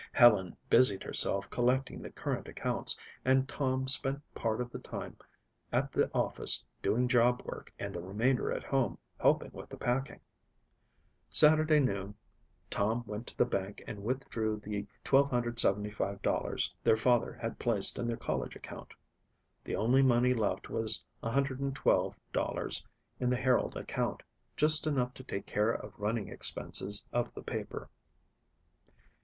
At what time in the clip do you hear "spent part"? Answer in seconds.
3.87-4.59